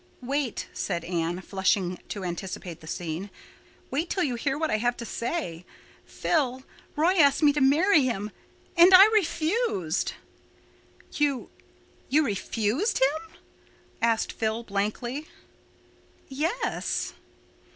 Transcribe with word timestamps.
"Wait," 0.23 0.67
said 0.73 1.05
Anne, 1.05 1.39
flushing 1.41 1.99
to 2.09 2.23
anticipate 2.23 2.79
the 2.79 2.87
scene. 2.87 3.29
"Wait 3.91 4.09
til 4.09 4.23
you 4.23 4.33
hear 4.33 4.57
what 4.57 4.71
I 4.71 4.77
have 4.77 4.97
to 4.97 5.05
say. 5.05 5.63
Phil, 6.07 6.63
Roy 6.95 7.19
asked 7.19 7.43
me 7.43 7.53
to 7.53 7.61
marry 7.61 8.01
him 8.01 8.31
and 8.75 8.95
I 8.95 9.05
refused." 9.13 10.13
"You—you 11.13 12.25
refused 12.25 12.97
him?" 12.99 13.37
said 14.01 14.31
Phil 14.31 14.63
blankly. 14.63 15.27
"Yes." 16.27 17.13